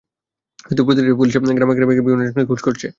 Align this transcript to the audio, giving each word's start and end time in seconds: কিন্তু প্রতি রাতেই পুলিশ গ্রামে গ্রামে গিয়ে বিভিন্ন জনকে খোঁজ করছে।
কিন্তু 0.59 0.81
প্রতি 0.85 0.99
রাতেই 0.99 1.17
পুলিশ 1.19 1.33
গ্রামে 1.49 1.73
গ্রামে 1.73 1.93
গিয়ে 1.95 2.05
বিভিন্ন 2.07 2.21
জনকে 2.27 2.49
খোঁজ 2.49 2.61
করছে। 2.67 2.87